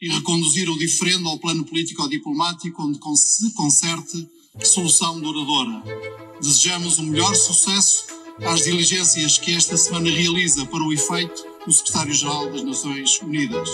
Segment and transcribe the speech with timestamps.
[0.00, 4.28] e reconduzir o diferendo ao plano político-diplomático onde se conserte
[4.62, 5.82] solução duradoura.
[6.40, 8.06] Desejamos o melhor sucesso
[8.44, 13.68] às diligências que esta semana realiza para o efeito o Secretário-Geral das Nações Unidas.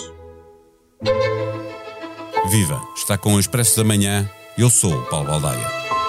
[2.50, 2.80] Viva!
[2.96, 4.30] Está com o Expresso da Manhã.
[4.56, 6.01] Eu sou o Paulo Baldaia.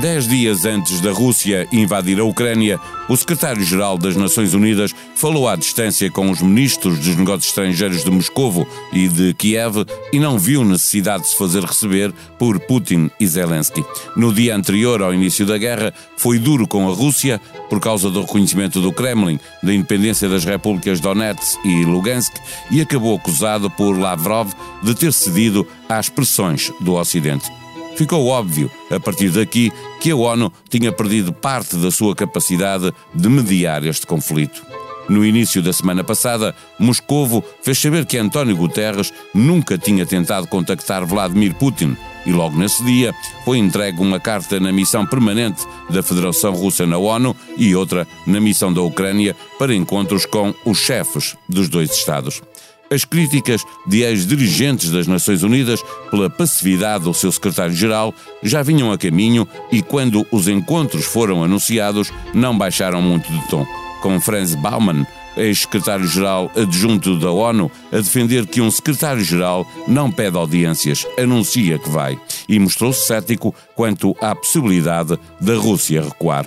[0.00, 5.56] Dez dias antes da Rússia invadir a Ucrânia, o secretário-geral das Nações Unidas falou à
[5.56, 10.62] distância com os ministros dos negócios estrangeiros de Moscovo e de Kiev e não viu
[10.66, 13.82] necessidade de se fazer receber por Putin e Zelensky.
[14.14, 18.20] No dia anterior ao início da guerra, foi duro com a Rússia por causa do
[18.20, 22.34] reconhecimento do Kremlin da independência das repúblicas Donetsk e Lugansk
[22.70, 27.50] e acabou acusado por Lavrov de ter cedido às pressões do Ocidente.
[27.96, 33.28] Ficou óbvio, a partir daqui, que a ONU tinha perdido parte da sua capacidade de
[33.28, 34.62] mediar este conflito.
[35.08, 41.06] No início da semana passada, Moscovo fez saber que António Guterres nunca tinha tentado contactar
[41.06, 46.52] Vladimir Putin e logo nesse dia foi entregue uma carta na missão permanente da Federação
[46.52, 51.68] Russa na ONU e outra na missão da Ucrânia para encontros com os chefes dos
[51.68, 52.42] dois Estados.
[52.90, 58.98] As críticas de ex-dirigentes das Nações Unidas pela passividade do seu secretário-geral já vinham a
[58.98, 63.66] caminho e, quando os encontros foram anunciados, não baixaram muito de tom.
[64.00, 65.04] Com Franz Baumann,
[65.36, 72.18] ex-secretário-geral adjunto da ONU, a defender que um secretário-geral não pede audiências, anuncia que vai,
[72.48, 76.46] e mostrou-se cético quanto à possibilidade da Rússia recuar.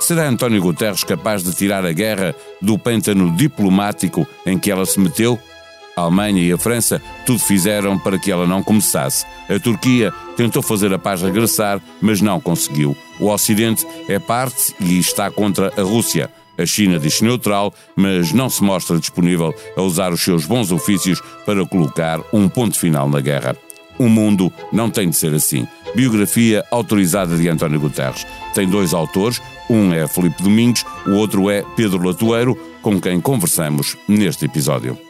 [0.00, 4.98] Será António Guterres capaz de tirar a guerra do pântano diplomático em que ela se
[4.98, 5.38] meteu?
[5.96, 9.26] A Alemanha e a França tudo fizeram para que ela não começasse.
[9.48, 12.96] A Turquia tentou fazer a paz regressar, mas não conseguiu.
[13.18, 16.30] O Ocidente é parte e está contra a Rússia.
[16.56, 21.20] A China diz neutral, mas não se mostra disponível a usar os seus bons ofícios
[21.46, 23.56] para colocar um ponto final na guerra.
[23.98, 25.66] O mundo não tem de ser assim.
[25.94, 28.26] Biografia autorizada de António Guterres.
[28.54, 33.96] Tem dois autores, um é Felipe Domingos, o outro é Pedro Latoeiro, com quem conversamos
[34.08, 35.09] neste episódio.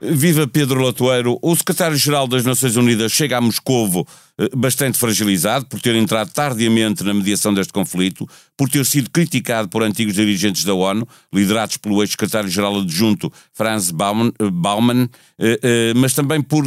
[0.00, 1.38] Viva Pedro Latoeiro.
[1.42, 4.06] O secretário-geral das Nações Unidas chega a Moscovo
[4.38, 8.24] eh, bastante fragilizado por ter entrado tardiamente na mediação deste conflito,
[8.56, 14.32] por ter sido criticado por antigos dirigentes da ONU, liderados pelo ex-secretário-geral adjunto Franz Baumann,
[14.38, 16.64] eh, Baumann eh, mas também por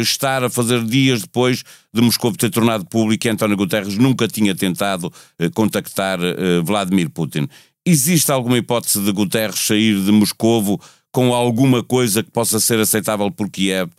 [0.00, 4.54] estar a fazer dias depois de Moscou ter tornado público que António Guterres nunca tinha
[4.54, 5.12] tentado
[5.54, 6.18] contactar
[6.64, 7.48] Vladimir Putin.
[7.84, 10.80] Existe alguma hipótese de Guterres sair de Moscovo
[11.12, 13.90] com alguma coisa que possa ser aceitável por Kiev,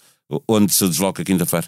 [0.47, 1.67] onde se desloca quinta-feira?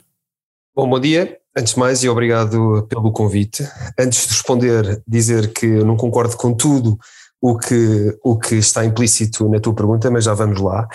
[0.75, 1.37] Bom, bom dia.
[1.55, 3.67] Antes de mais, e obrigado pelo convite.
[3.99, 6.97] Antes de responder, dizer que não concordo com tudo
[7.39, 10.87] o que, o que está implícito na tua pergunta, mas já vamos lá.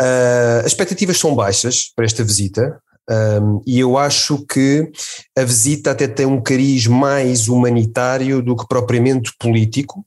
[0.00, 2.80] Uh, as expectativas são baixas para esta visita.
[3.08, 4.90] Um, e eu acho que
[5.38, 10.04] a visita até tem um cariz mais humanitário do que propriamente político.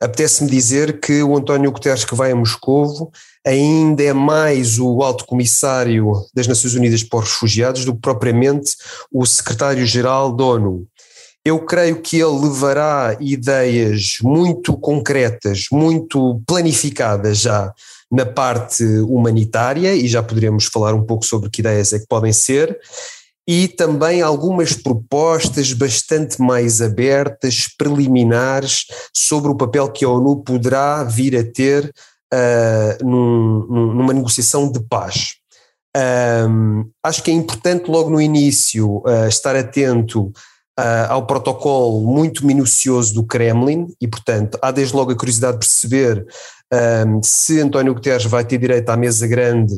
[0.00, 3.10] Apetece-me dizer que o António Guterres que vai a Moscovo
[3.46, 8.76] ainda é mais o alto comissário das Nações Unidas para os Refugiados do que propriamente
[9.12, 10.86] o secretário-geral da ONU.
[11.44, 17.70] Eu creio que ele levará ideias muito concretas, muito planificadas já
[18.10, 22.32] na parte humanitária, e já poderemos falar um pouco sobre que ideias é que podem
[22.32, 22.78] ser,
[23.46, 31.04] e também algumas propostas bastante mais abertas, preliminares, sobre o papel que a ONU poderá
[31.04, 31.92] vir a ter
[32.32, 35.34] uh, num, numa negociação de paz.
[35.96, 40.32] Um, acho que é importante logo no início uh, estar atento
[40.78, 45.60] uh, ao protocolo muito minucioso do Kremlin e, portanto, há desde logo a curiosidade de
[45.60, 46.26] perceber
[47.06, 49.74] um, se António Guterres vai ter direito à mesa grande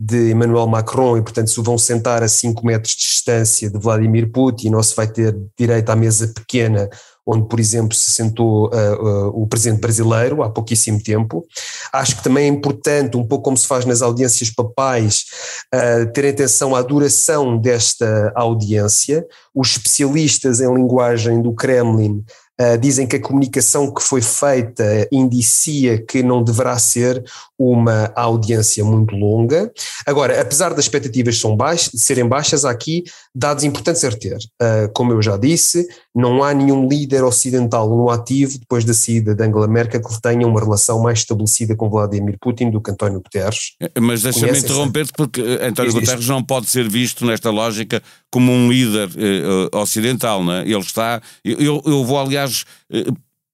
[0.00, 4.32] de Emmanuel Macron e, portanto, se vão sentar a 5 metros de distância de Vladimir
[4.32, 6.88] Putin ou se vai ter direito à mesa pequena
[7.26, 11.46] onde, por exemplo, se sentou uh, uh, o presidente brasileiro há pouquíssimo tempo.
[11.92, 15.26] Acho que também é importante, um pouco como se faz nas audiências papais,
[15.72, 19.24] uh, ter atenção à duração desta audiência.
[19.54, 22.24] Os especialistas em linguagem do Kremlin
[22.60, 27.24] uh, dizem que a comunicação que foi feita indicia que não deverá ser
[27.58, 29.72] uma audiência muito longa.
[30.06, 33.04] Agora, apesar das expectativas são baixas, serem baixas, há aqui
[33.34, 34.38] dados importantes a reter.
[34.60, 39.34] Uh, como eu já disse, não há nenhum líder ocidental no ativo, depois da saída
[39.34, 43.20] de Angela Merkel, que tenha uma relação mais estabelecida com Vladimir Putin do que António
[43.20, 43.76] Guterres.
[44.00, 49.08] Mas deixa-me interromper-te, porque António Guterres não pode ser visto nesta lógica como um líder
[49.16, 50.62] eh, ocidental, não é?
[50.62, 51.20] Ele está.
[51.44, 53.06] Eu, eu vou, aliás, eh,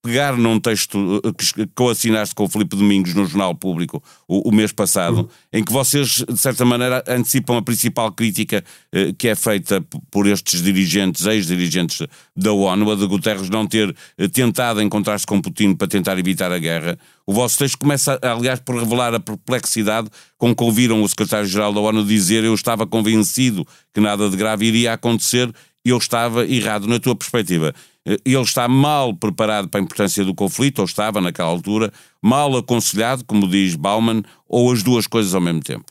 [0.06, 4.48] pegar num texto eh, que, que assinaste com o Filipe Domingos no Jornal Público o,
[4.48, 5.28] o mês passado, uhum.
[5.52, 8.62] em que vocês, de certa maneira, antecipam a principal crítica
[8.92, 12.06] eh, que é feita por estes dirigentes, ex-dirigentes
[12.36, 16.52] da ONU, a de Guterres não ter eh, tentado encontrar-se com Putin para tentar evitar
[16.52, 16.96] a guerra.
[17.26, 21.80] O vosso texto começa, aliás, por revelar a perplexidade com que ouviram o secretário-geral da
[21.80, 25.52] ONU dizer eu estava convencido que nada de grave iria acontecer
[25.84, 26.86] eu estava errado.
[26.86, 27.74] Na tua perspectiva,
[28.06, 31.92] ele está mal preparado para a importância do conflito, ou estava naquela altura,
[32.22, 35.84] mal aconselhado, como diz Bauman, ou as duas coisas ao mesmo tempo?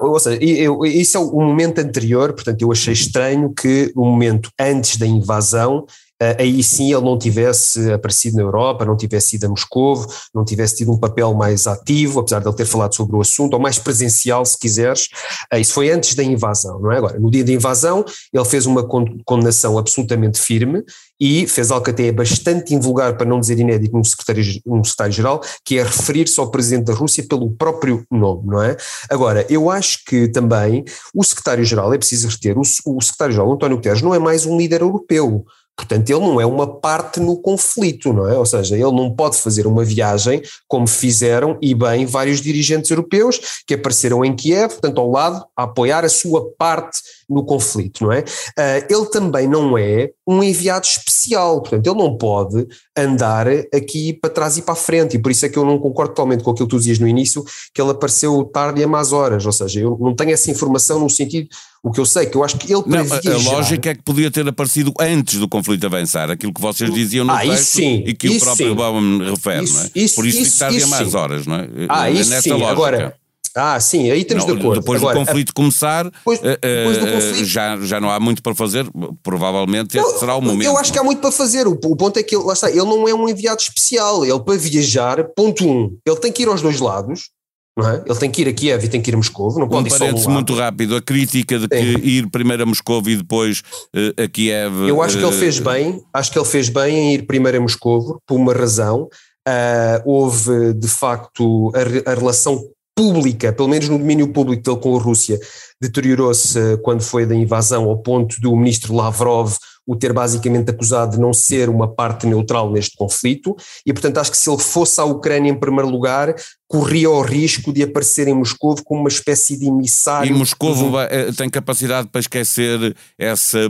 [0.00, 4.48] Ou seja, eu, isso é o momento anterior, portanto, eu achei estranho que o momento
[4.58, 9.46] antes da invasão eh, aí sim ele não tivesse aparecido na Europa, não tivesse ido
[9.46, 13.16] a Moscou, não tivesse tido um papel mais ativo, apesar de ele ter falado sobre
[13.16, 15.08] o assunto, ou mais presencial, se quiseres.
[15.52, 16.98] Eh, isso foi antes da invasão, não é?
[16.98, 18.86] Agora, no dia da invasão, ele fez uma
[19.24, 20.82] condenação absolutamente firme
[21.18, 25.40] e fez algo que até é bastante invulgar, para não dizer inédito, no secretário-geral, secretário
[25.64, 28.76] que é referir-se ao presidente da Rússia pelo próprio nome, não é?
[29.10, 30.84] Agora, eu acho que também
[31.14, 34.80] o secretário-geral, é preciso reter, o, o secretário-geral António Guterres não é mais um líder
[34.80, 35.44] europeu.
[35.80, 38.36] Portanto, ele não é uma parte no conflito, não é?
[38.36, 43.62] Ou seja, ele não pode fazer uma viagem como fizeram e bem vários dirigentes europeus
[43.66, 47.00] que apareceram em Kiev, portanto, ao lado, a apoiar a sua parte
[47.30, 48.20] no conflito, não é?
[48.20, 52.66] Uh, ele também não é um enviado especial, portanto, ele não pode
[52.96, 55.78] andar aqui para trás e para a frente, e por isso é que eu não
[55.78, 58.88] concordo totalmente com aquilo que tu dizias no início, que ele apareceu tarde e a
[58.88, 61.48] más horas, ou seja, eu não tenho essa informação no sentido,
[61.82, 64.02] o que eu sei, que eu acho que ele não, a, a lógica é que
[64.02, 68.02] podia ter aparecido antes do conflito avançar, aquilo que vocês diziam no ah, texto sim,
[68.06, 69.90] e que o próprio Bauman refere, isso, é?
[69.94, 71.68] Isso, por isso, isso tarde a más horas, não é?
[71.88, 72.70] Ah, é isso sim, lógica.
[72.70, 73.19] agora
[73.54, 74.80] ah, sim, aí temos não, de acordo.
[74.80, 78.20] Depois Agora, do conflito começar, depois, eh, depois do eh, conflito, já, já não há
[78.20, 78.86] muito para fazer,
[79.22, 80.66] provavelmente não, será o momento.
[80.66, 82.70] Eu acho que há muito para fazer, o, o ponto é que ele, lá está,
[82.70, 86.48] ele não é um enviado especial, ele para viajar, ponto um, ele tem que ir
[86.48, 87.30] aos dois lados,
[87.76, 88.02] não é?
[88.06, 90.30] Ele tem que ir a Kiev e tem que ir a Moscou, não pode um
[90.30, 93.62] muito rápido, a crítica de que ir primeiro a Moscou e depois
[93.94, 94.88] uh, a Kiev...
[94.88, 97.58] Eu acho uh, que ele fez bem, acho que ele fez bem em ir primeiro
[97.58, 99.08] a Moscou, por uma razão,
[99.48, 102.60] uh, houve de facto a, a relação
[103.00, 105.40] pública, pelo menos no domínio público dele com a Rússia,
[105.80, 109.56] deteriorou-se eh, quando foi da invasão ao ponto do ministro Lavrov
[109.86, 114.30] o ter basicamente acusado de não ser uma parte neutral neste conflito, e portanto acho
[114.30, 116.32] que se ele fosse à Ucrânia em primeiro lugar,
[116.68, 120.30] corria o risco de aparecer em Moscou como uma espécie de emissário.
[120.30, 123.68] E Moscou eh, tem capacidade para esquecer essa, eh,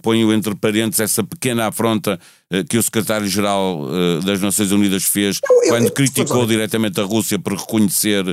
[0.00, 2.18] ponho entre parênteses, essa pequena afronta
[2.70, 3.86] que o secretário-geral
[4.24, 8.24] das Nações Unidas fez eu, eu, quando eu, criticou diretamente a Rússia por reconhecer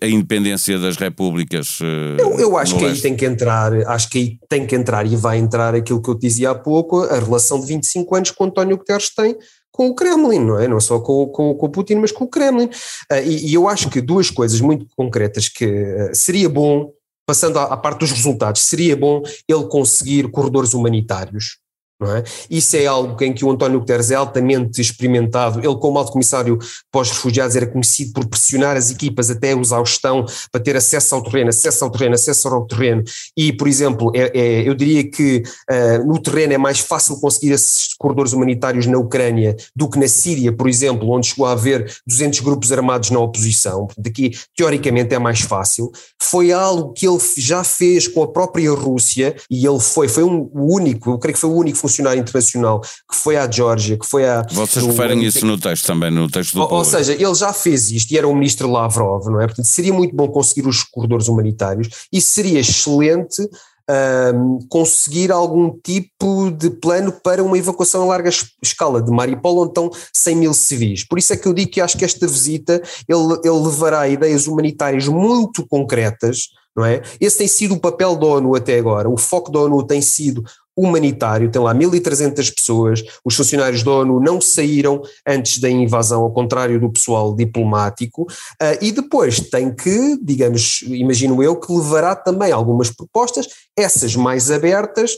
[0.00, 1.78] a independência das repúblicas.
[2.18, 2.96] Eu, eu acho que leste.
[2.96, 6.10] aí tem que entrar, acho que aí tem que entrar e vai entrar aquilo que
[6.10, 9.36] eu dizia há pouco, a relação de 25 anos que o António Guterres tem
[9.72, 10.68] com o Kremlin, não é?
[10.68, 12.66] Não só com, com, com o Putin, mas com o Kremlin.
[12.66, 16.92] Uh, e, e, eu acho que duas coisas muito concretas que uh, seria bom,
[17.24, 21.59] passando à, à parte dos resultados, seria bom ele conseguir corredores humanitários
[22.08, 22.24] é?
[22.48, 25.58] Isso é algo em que o António Guterres é altamente experimentado.
[25.58, 26.58] Ele, como alto comissário
[26.90, 31.50] pós-refugiados, era conhecido por pressionar as equipas até a exaustão para ter acesso ao terreno,
[31.50, 33.02] acesso ao terreno, acesso ao terreno.
[33.36, 37.52] E, por exemplo, é, é, eu diria que uh, no terreno é mais fácil conseguir
[37.52, 41.92] esses corredores humanitários na Ucrânia do que na Síria, por exemplo, onde chegou a haver
[42.06, 43.88] 200 grupos armados na oposição.
[43.98, 45.90] Daqui, teoricamente, é mais fácil.
[46.20, 50.50] Foi algo que ele já fez com a própria Rússia e ele foi, foi um,
[50.54, 54.06] o único, eu creio que foi o único funcionário internacional que foi à Geórgia, que
[54.06, 54.46] foi à.
[54.50, 57.52] Vocês no, referem isso no texto também, no texto do Ou, ou seja, ele já
[57.52, 59.46] fez isto e era o ministro Lavrov, não é?
[59.46, 63.48] Portanto, seria muito bom conseguir os corredores humanitários e seria excelente.
[63.92, 68.30] Um, conseguir algum tipo de plano para uma evacuação a larga
[68.62, 71.02] escala de Mariupol, onde estão 100 mil civis.
[71.02, 74.46] Por isso é que eu digo que acho que esta visita ele, ele levará ideias
[74.46, 77.02] humanitárias muito concretas, não é?
[77.20, 79.08] Esse tem sido o papel da ONU até agora.
[79.08, 80.44] O foco da ONU tem sido
[80.76, 86.32] humanitário, tem lá 1.300 pessoas, os funcionários da ONU não saíram antes da invasão, ao
[86.32, 92.52] contrário do pessoal diplomático, uh, e depois tem que, digamos, imagino eu, que levará também
[92.52, 95.12] algumas propostas, essas mais abertas,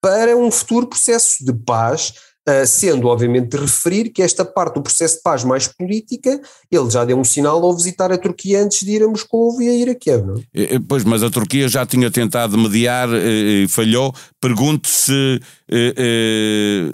[0.00, 2.12] para um futuro processo de paz
[2.66, 7.04] sendo obviamente de referir que esta parte do processo de paz mais política, ele já
[7.04, 9.90] deu um sinal ao visitar a Turquia antes de ir a Moscou e a ir
[9.90, 10.78] a Kiev, não é?
[10.88, 14.14] Pois, mas a Turquia já tinha tentado mediar e falhou.
[14.40, 15.40] Pergunto se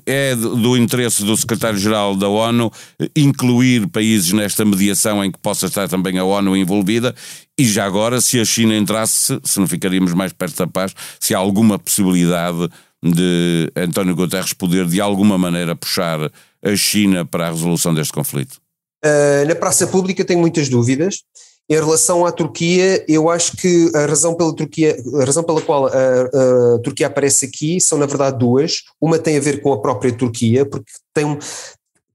[0.07, 2.73] é do interesse do secretário-geral da ONU
[3.15, 7.15] incluir países nesta mediação em que possa estar também a ONU envolvida
[7.59, 11.35] e já agora, se a China entrasse, se não ficaríamos mais perto da paz, se
[11.35, 12.69] há alguma possibilidade
[13.03, 16.31] de António Guterres poder de alguma maneira puxar
[16.63, 18.61] a China para a resolução deste conflito?
[19.05, 21.23] Uh, na praça pública tenho muitas dúvidas.
[21.69, 25.87] Em relação à Turquia, eu acho que a razão pela Turquia, a razão pela qual
[25.87, 28.83] a, a, Turquia aparece aqui são na verdade duas.
[29.01, 31.39] Uma tem a ver com a própria Turquia, porque tem,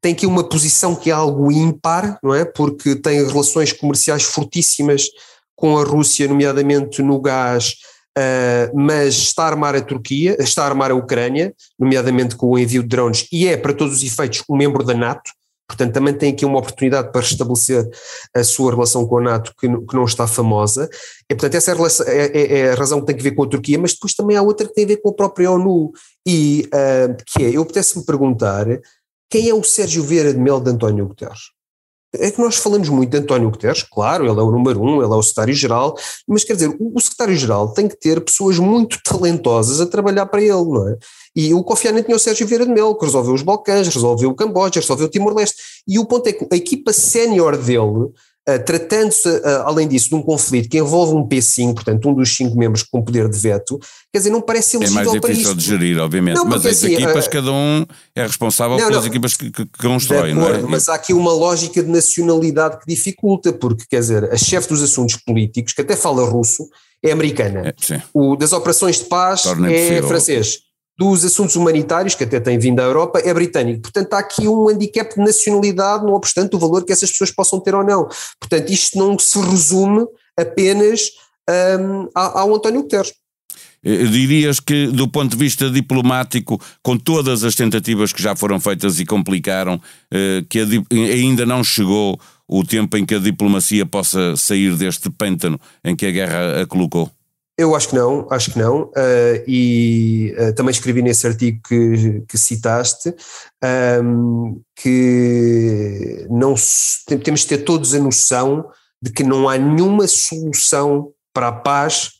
[0.01, 2.45] tem aqui uma posição que é algo ímpar, não é?
[2.45, 5.07] Porque tem relações comerciais fortíssimas
[5.55, 7.77] com a Rússia, nomeadamente no gás,
[8.17, 12.59] uh, mas está a armar a Turquia, está a armar a Ucrânia, nomeadamente com o
[12.59, 15.31] envio de drones, e é, para todos os efeitos, um membro da NATO,
[15.67, 17.87] portanto também tem aqui uma oportunidade para restabelecer
[18.33, 20.89] a sua relação com a NATO, que, que não está famosa,
[21.29, 23.31] e portanto essa é a, relação, é, é, é a, razão que tem que ver
[23.31, 25.51] com a Turquia, mas depois também há outra que tem a ver com a própria
[25.51, 25.91] ONU,
[26.25, 28.65] e uh, que é, eu pudesse-me perguntar,
[29.29, 31.56] quem é o Sérgio Vieira de Mel de António Guterres?
[32.15, 35.11] É que nós falamos muito de António Guterres, claro, ele é o número um, ele
[35.11, 35.95] é o secretário-geral,
[36.25, 40.51] mas quer dizer, o secretário-geral tem que ter pessoas muito talentosas a trabalhar para ele,
[40.51, 40.97] não é?
[41.35, 44.29] E o Kofi Annan tinha o Sérgio Vieira de Mel, que resolveu os Balcãs, resolveu
[44.29, 48.09] o Camboja, resolveu o Timor-Leste, e o ponto é que a equipa sénior dele
[48.65, 52.57] Tratando-se, uh, além disso, de um conflito que envolve um P5, portanto, um dos cinco
[52.57, 53.77] membros com poder de veto,
[54.11, 56.77] quer dizer, não parece elegível para É mais difícil de gerir, obviamente, não, mas as
[56.77, 57.85] assim, equipas, uh, cada um
[58.15, 60.61] é responsável não, pelas não, equipas que, que, que constroem, não é?
[60.61, 64.81] Mas há aqui uma lógica de nacionalidade que dificulta, porque, quer dizer, a chefe dos
[64.81, 66.69] assuntos políticos, que até fala russo,
[67.03, 67.73] é americana.
[67.91, 70.66] É, o das operações de paz Torna é francês
[70.97, 73.81] dos assuntos humanitários, que até tem vindo à Europa, é britânico.
[73.81, 77.59] Portanto, há aqui um handicap de nacionalidade, não obstante o valor que essas pessoas possam
[77.59, 78.07] ter ou não.
[78.39, 81.11] Portanto, isto não se resume apenas
[81.79, 83.13] um, ao António Guterres.
[83.83, 88.59] Eh, dirias que, do ponto de vista diplomático, com todas as tentativas que já foram
[88.59, 89.79] feitas e complicaram,
[90.11, 90.59] eh, que
[90.91, 96.05] ainda não chegou o tempo em que a diplomacia possa sair deste pântano em que
[96.05, 97.11] a guerra a colocou?
[97.57, 102.23] Eu acho que não, acho que não, uh, e uh, também escrevi nesse artigo que,
[102.27, 103.15] que citaste
[104.03, 106.53] um, que não
[107.23, 108.69] temos de ter todos a noção
[109.01, 112.11] de que não há nenhuma solução para a paz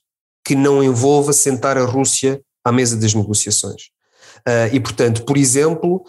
[0.43, 3.89] que não envolva sentar a Rússia à mesa das negociações.
[4.39, 6.03] Uh, e, portanto, por exemplo,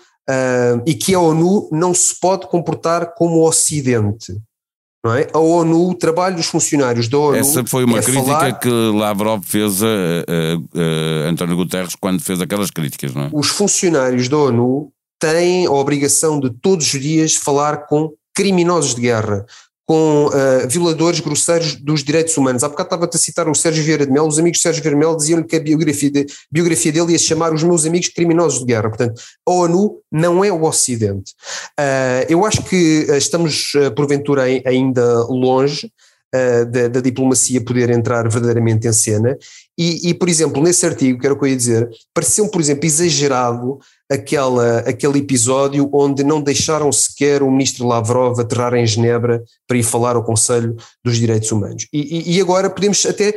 [0.86, 4.38] e que a ONU não se pode comportar como o Ocidente
[5.04, 5.28] não é?
[5.32, 7.36] A ONU, o trabalho dos funcionários da ONU.
[7.36, 8.52] Essa foi uma é crítica falar...
[8.54, 13.30] que Lavrov fez a, a, a, António Guterres quando fez aquelas críticas, não é?
[13.32, 14.90] Os funcionários da ONU
[15.20, 19.44] têm a obrigação de todos os dias falar com criminosos de guerra,
[19.88, 22.62] com uh, violadores grosseiros dos direitos humanos.
[22.62, 24.94] Há bocado estava-te a citar o Sérgio Vieira de Mel, os amigos de Sérgio Vieira
[24.94, 28.60] de Mel diziam-lhe que a biografia, de, biografia dele ia chamar Os Meus Amigos Criminosos
[28.60, 28.90] de Guerra.
[28.90, 29.18] Portanto,
[29.48, 31.32] a ONU não é o Ocidente.
[31.80, 35.90] Uh, eu acho que uh, estamos, porventura, ainda longe
[36.32, 39.36] da, da, diplomacia poder entrar verdadeiramente em cena.
[39.78, 42.60] E, e, por exemplo, nesse artigo, que era o que eu ia dizer, pareceu-me, por
[42.60, 43.78] exemplo, exagerado
[44.10, 49.82] aquela, aquele episódio onde não deixaram sequer o ministro Lavrov aterrar em Genebra para ir
[49.82, 51.86] falar ao Conselho dos Direitos Humanos.
[51.92, 53.34] E, e, e agora podemos até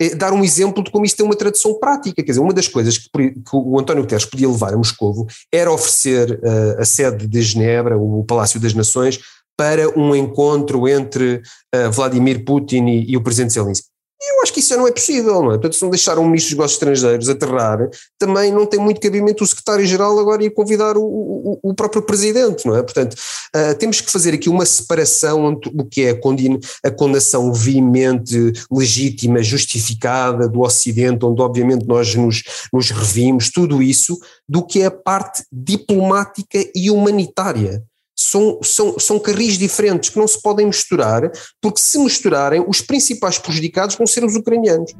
[0.00, 2.22] eh, dar um exemplo de como isto tem uma tradução prática.
[2.22, 3.08] Quer dizer, uma das coisas que,
[3.52, 8.24] o António Guterres podia levar a Moscovo era oferecer uh, a sede de Genebra, o
[8.24, 9.20] Palácio das Nações,
[9.56, 11.42] para um encontro entre
[11.74, 13.94] uh, Vladimir Putin e, e o presidente Zelensky.
[14.26, 15.54] Eu acho que isso não é possível, não é?
[15.54, 17.78] Portanto, se não deixar um ministro dos negócios estrangeiros aterrar,
[18.18, 22.66] também não tem muito cabimento o secretário-geral agora ir convidar o, o, o, próprio presidente,
[22.66, 22.82] não é?
[22.82, 27.52] Portanto, uh, temos que fazer aqui uma separação entre o que é a, a condenação
[27.52, 32.42] veemente, legítima, justificada do Ocidente, onde obviamente nós nos,
[32.72, 34.18] nos revimos, tudo isso,
[34.48, 37.82] do que é a parte diplomática e humanitária
[38.16, 41.30] são, são, são carris diferentes que não se podem misturar,
[41.60, 44.92] porque se misturarem, os principais prejudicados vão ser os ucranianos.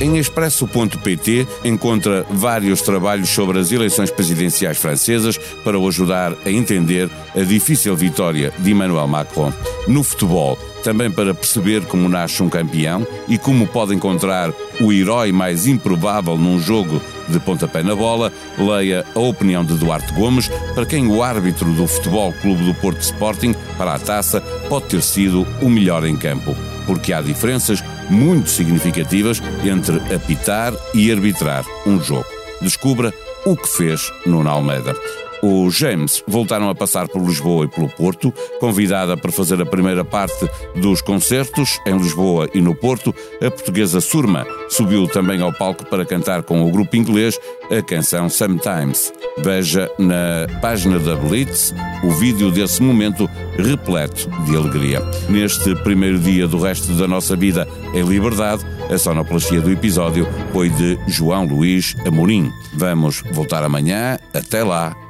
[0.00, 7.10] Em expresso.pt encontra vários trabalhos sobre as eleições presidenciais francesas para o ajudar a entender
[7.36, 9.52] a difícil vitória de Emmanuel Macron.
[9.86, 15.32] No futebol, também para perceber como nasce um campeão e como pode encontrar o herói
[15.32, 16.98] mais improvável num jogo
[17.30, 21.86] de pontapé na bola, leia a opinião de Duarte Gomes, para quem o árbitro do
[21.86, 26.56] Futebol Clube do Porto Sporting para a taça pode ter sido o melhor em campo,
[26.86, 32.26] porque há diferenças muito significativas entre apitar e arbitrar um jogo.
[32.60, 33.14] Descubra
[33.46, 34.94] o que fez Nuno Almeida.
[35.42, 40.04] Os James voltaram a passar por Lisboa e pelo Porto, convidada para fazer a primeira
[40.04, 43.14] parte dos concertos em Lisboa e no Porto.
[43.44, 47.38] A portuguesa Surma subiu também ao palco para cantar com o grupo inglês
[47.70, 49.12] a canção Sometimes.
[49.38, 55.00] Veja na página da Blitz o vídeo desse momento repleto de alegria.
[55.28, 60.68] Neste primeiro dia do resto da nossa vida em liberdade, a sonoplastia do episódio foi
[60.68, 62.50] de João Luís Amorim.
[62.74, 64.18] Vamos voltar amanhã.
[64.34, 65.09] Até lá.